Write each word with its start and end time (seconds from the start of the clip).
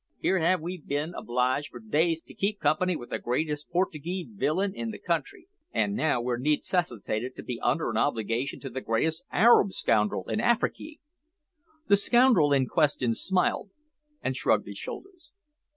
Here 0.17 0.39
have 0.39 0.61
we 0.61 0.79
bin' 0.79 1.13
obliged 1.15 1.69
for 1.69 1.79
days 1.79 2.21
to 2.23 2.33
keep 2.33 2.59
company 2.59 2.95
with 2.95 3.11
the 3.11 3.19
greatest 3.19 3.69
Portugee 3.69 4.25
villian 4.33 4.73
in 4.73 4.89
the 4.89 4.97
country, 4.97 5.47
an' 5.73 5.93
now 5.93 6.19
we're 6.19 6.39
needcessitated 6.39 7.35
to 7.35 7.43
be 7.43 7.59
under 7.61 7.91
a 7.91 7.95
obligation 7.97 8.59
to 8.61 8.71
the 8.71 8.81
greatest 8.81 9.23
Arab 9.31 9.73
scoundrel 9.73 10.27
in 10.27 10.39
Afriky." 10.39 11.01
The 11.87 11.97
scoundrel 11.97 12.51
in 12.51 12.65
question 12.65 13.13
smiled 13.13 13.69
and 14.23 14.35
shrugged 14.35 14.65
his 14.65 14.79
shoulders. 14.79 15.33